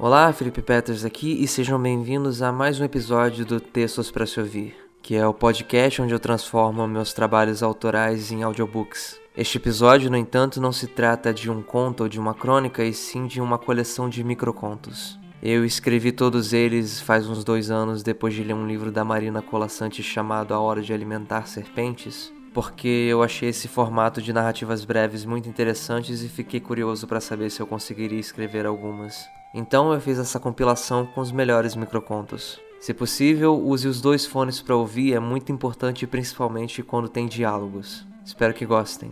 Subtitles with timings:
[0.00, 4.38] Olá, Felipe Peters aqui e sejam bem-vindos a mais um episódio do Textos para se
[4.38, 9.18] ouvir, que é o podcast onde eu transformo meus trabalhos autorais em audiobooks.
[9.36, 12.94] Este episódio, no entanto, não se trata de um conto ou de uma crônica, e
[12.94, 15.18] sim de uma coleção de microcontos.
[15.42, 19.42] Eu escrevi todos eles faz uns dois anos depois de ler um livro da Marina
[19.42, 25.24] Colassante chamado A Hora de Alimentar Serpentes, porque eu achei esse formato de narrativas breves
[25.24, 29.26] muito interessantes e fiquei curioso para saber se eu conseguiria escrever algumas.
[29.54, 32.60] Então eu fiz essa compilação com os melhores microcontos.
[32.80, 38.06] Se possível, use os dois fones para ouvir, é muito importante principalmente quando tem diálogos.
[38.24, 39.10] Espero que gostem.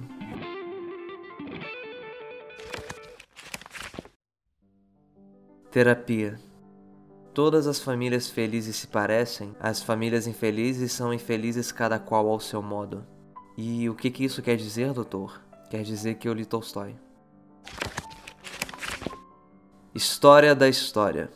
[5.70, 6.38] Terapia.
[7.34, 12.62] Todas as famílias felizes se parecem, as famílias infelizes são infelizes cada qual ao seu
[12.62, 13.04] modo.
[13.58, 15.40] E o que, que isso quer dizer, doutor?
[15.68, 16.94] Quer dizer que eu li Tolstói.
[19.96, 21.30] História da História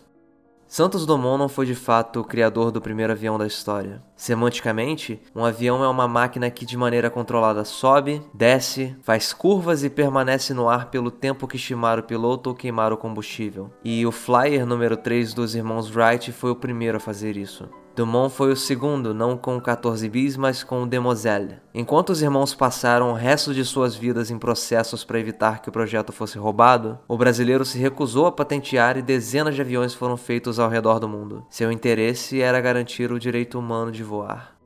[0.68, 4.02] Santos Dumont não foi de fato o criador do primeiro avião da história.
[4.14, 9.88] Semanticamente, um avião é uma máquina que de maneira controlada sobe, desce, faz curvas e
[9.88, 13.70] permanece no ar pelo tempo que estimar o piloto ou queimar o combustível.
[13.82, 17.66] E o Flyer número 3 dos irmãos Wright foi o primeiro a fazer isso.
[18.00, 21.58] Dumont foi o segundo, não com o 14 bis, mas com o Demoiselle.
[21.74, 25.72] Enquanto os irmãos passaram o resto de suas vidas em processos para evitar que o
[25.72, 30.58] projeto fosse roubado, o brasileiro se recusou a patentear e dezenas de aviões foram feitos
[30.58, 31.44] ao redor do mundo.
[31.50, 34.56] Seu interesse era garantir o direito humano de voar.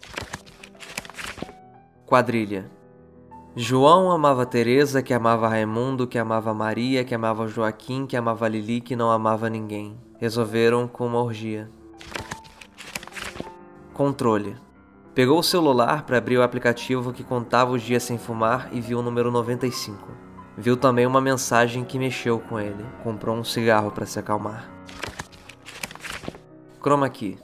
[2.07, 2.71] Quadrilha
[3.57, 8.81] João amava Teresa, que amava Raimundo, que amava Maria, que amava Joaquim, que amava Lili,
[8.81, 9.99] que não amava ninguém.
[10.21, 11.69] Resolveram com uma orgia.
[13.95, 14.57] Controle.
[15.15, 18.99] Pegou o celular para abrir o aplicativo que contava os dias sem fumar e viu
[18.99, 20.09] o número 95.
[20.59, 22.85] Viu também uma mensagem que mexeu com ele.
[23.05, 24.69] Comprou um cigarro para se acalmar.
[26.83, 27.39] Chroma key.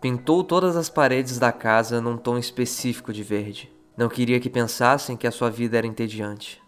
[0.00, 3.70] Pintou todas as paredes da casa num tom específico de verde.
[3.94, 6.62] Não queria que pensassem que a sua vida era entediante.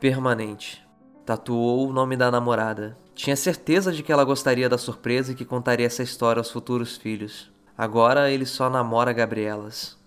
[0.00, 0.82] Permanente.
[1.26, 2.96] Tatuou o nome da namorada.
[3.20, 6.96] Tinha certeza de que ela gostaria da surpresa e que contaria essa história aos futuros
[6.96, 7.52] filhos.
[7.76, 9.98] Agora ele só namora Gabrielas.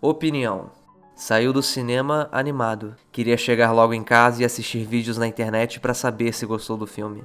[0.00, 0.72] Opinião.
[1.14, 2.96] Saiu do cinema animado.
[3.12, 6.88] Queria chegar logo em casa e assistir vídeos na internet para saber se gostou do
[6.88, 7.22] filme.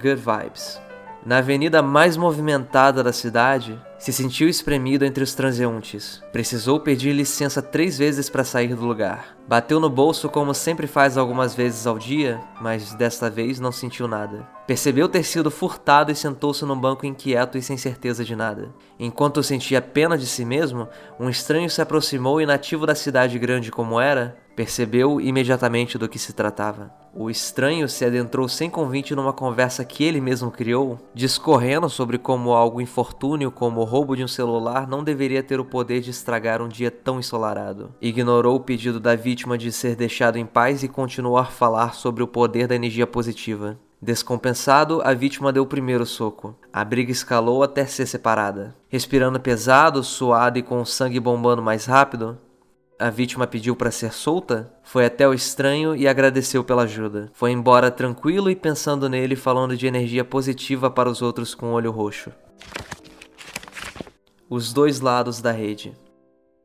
[0.00, 0.80] Good vibes.
[1.24, 6.22] Na avenida mais movimentada da cidade, se sentiu espremido entre os transeuntes.
[6.32, 9.36] Precisou pedir licença três vezes para sair do lugar.
[9.46, 14.08] Bateu no bolso como sempre faz algumas vezes ao dia, mas desta vez não sentiu
[14.08, 14.48] nada.
[14.66, 18.72] Percebeu ter sido furtado e sentou-se num banco inquieto e sem certeza de nada.
[18.98, 20.88] Enquanto sentia pena de si mesmo,
[21.18, 26.18] um estranho se aproximou e, nativo da cidade grande como era, percebeu imediatamente do que
[26.18, 26.92] se tratava.
[27.14, 32.52] O estranho se adentrou sem convite numa conversa que ele mesmo criou, discorrendo sobre como
[32.52, 36.60] algo infortúnio como o roubo de um celular não deveria ter o poder de estragar
[36.60, 37.94] um dia tão ensolarado.
[38.02, 42.22] Ignorou o pedido da vítima de ser deixado em paz e continuou a falar sobre
[42.22, 43.78] o poder da energia positiva.
[44.02, 46.54] Descompensado, a vítima deu o primeiro soco.
[46.70, 48.76] A briga escalou até ser separada.
[48.90, 52.38] Respirando pesado, suado e com o sangue bombando mais rápido,
[53.00, 57.30] a vítima pediu para ser solta, foi até o estranho e agradeceu pela ajuda.
[57.32, 61.72] Foi embora tranquilo e pensando nele, falando de energia positiva para os outros com o
[61.72, 62.30] olho roxo.
[64.50, 65.96] Os dois lados da rede.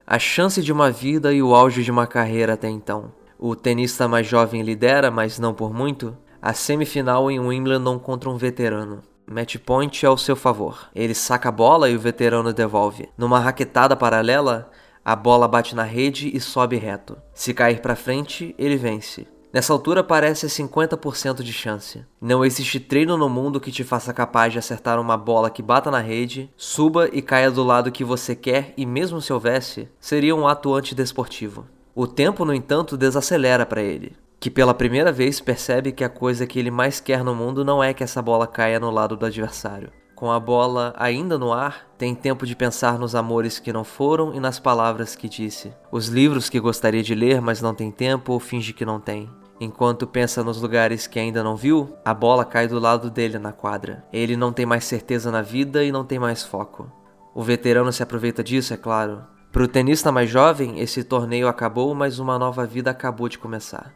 [0.06, 3.14] A chance de uma vida e o auge de uma carreira até então.
[3.40, 8.36] O tenista mais jovem lidera, mas não por muito, a semifinal em Wimbledon contra um
[8.36, 9.02] veterano.
[9.26, 10.90] Match point é ao seu favor.
[10.94, 13.08] Ele saca a bola e o veterano devolve.
[13.18, 14.70] Numa raquetada paralela,
[15.06, 17.16] a bola bate na rede e sobe reto.
[17.32, 19.28] Se cair para frente, ele vence.
[19.54, 22.04] Nessa altura parece 50% de chance.
[22.20, 25.92] Não existe treino no mundo que te faça capaz de acertar uma bola que bata
[25.92, 30.36] na rede, suba e caia do lado que você quer e mesmo se houvesse, seria
[30.36, 31.68] um ato antidesportivo.
[31.94, 36.48] O tempo, no entanto, desacelera para ele, que pela primeira vez percebe que a coisa
[36.48, 39.26] que ele mais quer no mundo não é que essa bola caia no lado do
[39.26, 39.92] adversário.
[40.16, 44.34] Com a bola ainda no ar, tem tempo de pensar nos amores que não foram
[44.34, 45.74] e nas palavras que disse.
[45.92, 49.30] Os livros que gostaria de ler, mas não tem tempo ou finge que não tem.
[49.60, 53.52] Enquanto pensa nos lugares que ainda não viu, a bola cai do lado dele na
[53.52, 54.06] quadra.
[54.12, 56.90] Ele não tem mais certeza na vida e não tem mais foco.
[57.34, 59.24] O veterano se aproveita disso, é claro.
[59.52, 63.94] Para o tenista mais jovem, esse torneio acabou, mas uma nova vida acabou de começar.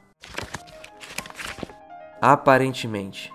[2.21, 3.31] Aparentemente.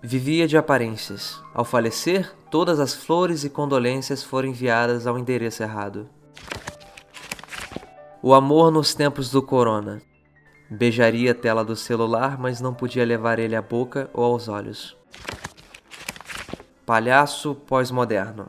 [0.00, 1.42] Vivia de aparências.
[1.52, 6.08] Ao falecer, todas as flores e condolências foram enviadas ao endereço errado.
[8.22, 10.00] O amor nos tempos do corona.
[10.70, 14.96] Beijaria a tela do celular, mas não podia levar ele à boca ou aos olhos.
[16.86, 18.48] Palhaço pós-moderno.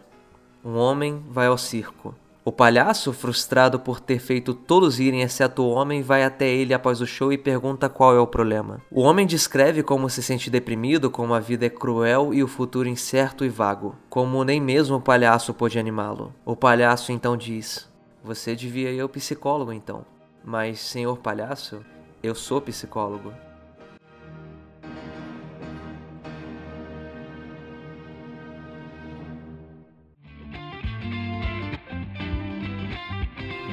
[0.64, 2.14] Um homem vai ao circo.
[2.50, 7.00] O palhaço, frustrado por ter feito todos irem exceto o homem, vai até ele após
[7.00, 8.82] o show e pergunta qual é o problema.
[8.90, 12.90] O homem descreve como se sente deprimido, como a vida é cruel e o futuro
[12.90, 16.34] incerto e vago, como nem mesmo o palhaço pôde animá-lo.
[16.44, 17.88] O palhaço então diz:
[18.24, 20.04] Você devia ir ao psicólogo então.
[20.44, 21.86] Mas, senhor palhaço,
[22.24, 23.32] eu sou psicólogo.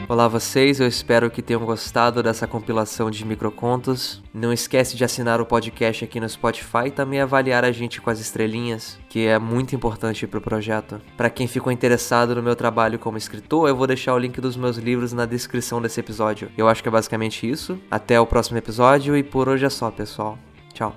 [0.08, 4.22] Olá vocês, eu espero que tenham gostado dessa compilação de microcontos.
[4.32, 8.08] Não esquece de assinar o podcast aqui no Spotify e também avaliar a gente com
[8.08, 11.00] as estrelinhas, que é muito importante para o projeto.
[11.16, 14.56] Para quem ficou interessado no meu trabalho como escritor, eu vou deixar o link dos
[14.56, 16.52] meus livros na descrição desse episódio.
[16.56, 17.76] Eu acho que é basicamente isso.
[17.90, 20.38] Até o próximo episódio e por hoje é só, pessoal.
[20.72, 20.94] Tchau.